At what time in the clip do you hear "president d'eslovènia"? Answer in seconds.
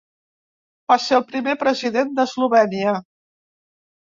1.65-2.99